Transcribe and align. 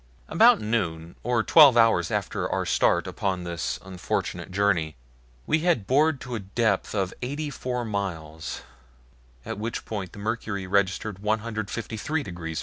About 0.27 0.59
noon, 0.59 1.15
or 1.21 1.43
twelve 1.43 1.77
hours 1.77 2.09
after 2.09 2.49
our 2.51 2.65
start 2.65 3.05
upon 3.05 3.43
this 3.43 3.77
unfortunate 3.85 4.49
journey, 4.49 4.95
we 5.45 5.59
had 5.59 5.85
bored 5.85 6.19
to 6.21 6.33
a 6.33 6.39
depth 6.39 6.95
of 6.95 7.13
eighty 7.21 7.51
four 7.51 7.85
miles, 7.85 8.63
at 9.45 9.59
which 9.59 9.85
point 9.85 10.13
the 10.13 10.17
mercury 10.17 10.65
registered 10.65 11.19
153 11.19 12.23
degrees 12.23 12.57
F. 12.57 12.59